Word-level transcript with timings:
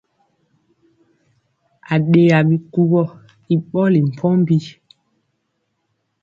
Aɗeya 1.93 2.37
bikuwɔ 2.49 3.03
i 3.53 3.55
ɓɔli 3.69 3.99
mpɔmbi. 4.09 4.57